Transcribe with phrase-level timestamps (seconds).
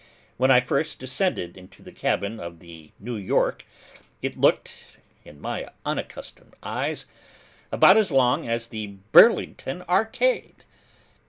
[0.37, 3.67] When I first descended into the cabin of the New York,
[4.23, 7.05] it looked, in my unaccustomed eyes,
[7.71, 10.63] about as long as the Burlington Arcade.